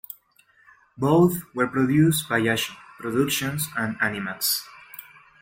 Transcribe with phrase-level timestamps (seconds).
[0.97, 4.63] Both were produced by Ashi Productions and Animax.